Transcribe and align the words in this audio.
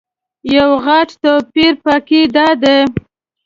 یو 0.55 0.69
غټ 0.85 1.09
توپیر 1.23 1.73
په 1.83 1.95
کې 2.07 2.21
دادی. 2.35 2.79